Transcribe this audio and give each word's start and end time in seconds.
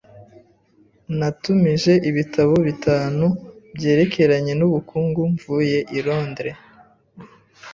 Natumije 1.19 1.93
ibitabo 2.09 2.53
bitanu 2.67 3.25
byerekeranye 3.75 4.53
n'ubukungu 4.59 5.21
mvuye 5.33 5.79
i 5.97 5.99
Londres. 6.05 6.57